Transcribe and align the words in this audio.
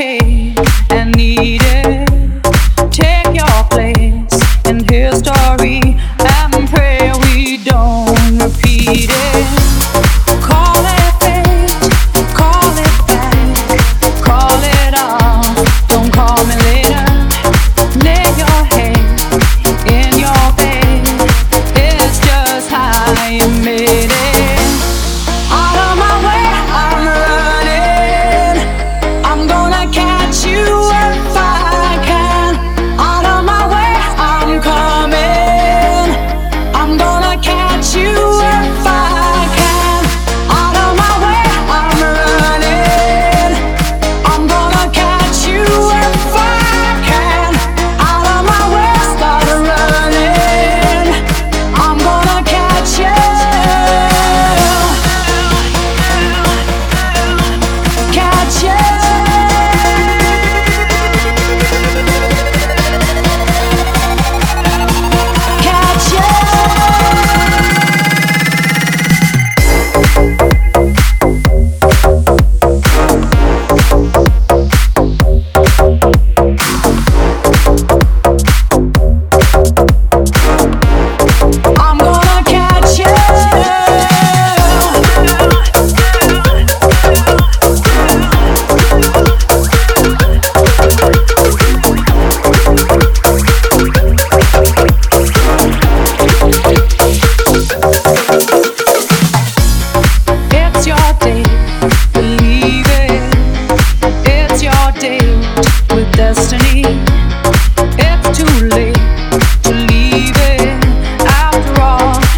Hey. 0.00 0.29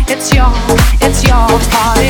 It's 0.09 0.33
your, 0.33 0.53
it's 1.01 1.25
your. 1.27 2.02